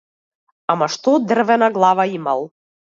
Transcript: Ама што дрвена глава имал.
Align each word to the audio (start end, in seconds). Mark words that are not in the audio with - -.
Ама 0.75 0.89
што 0.95 1.15
дрвена 1.29 1.71
глава 1.81 2.11
имал. 2.19 2.41